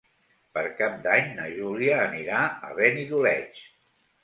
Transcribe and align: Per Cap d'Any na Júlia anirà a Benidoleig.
Per 0.57 0.63
Cap 0.79 0.95
d'Any 1.03 1.29
na 1.41 1.45
Júlia 1.59 2.01
anirà 2.07 2.41
a 2.71 2.73
Benidoleig. 2.83 3.65